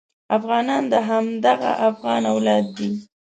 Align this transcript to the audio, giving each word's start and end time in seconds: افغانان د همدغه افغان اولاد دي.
افغانان 0.37 0.83
د 0.91 0.95
همدغه 1.07 1.71
افغان 1.89 2.21
اولاد 2.33 2.65
دي. 2.77 2.89